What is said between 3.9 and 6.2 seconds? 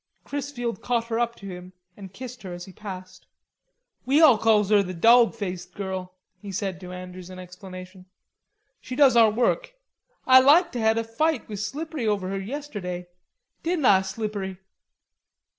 "We all calls her the dawg faced girl,"